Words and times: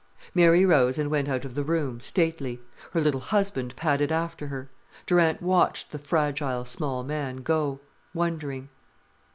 Mary 0.33 0.65
rose 0.65 0.97
and 0.97 1.11
went 1.11 1.29
out 1.29 1.45
of 1.45 1.53
the 1.53 1.63
room, 1.63 1.99
stately; 2.01 2.59
her 2.93 2.99
little 2.99 3.21
husband 3.21 3.75
padded 3.75 4.11
after 4.11 4.47
her. 4.47 4.67
Durant 5.05 5.43
watched 5.43 5.91
the 5.91 5.99
fragile, 5.99 6.65
small 6.65 7.03
man 7.03 7.43
go, 7.43 7.79
wondering. 8.11 8.69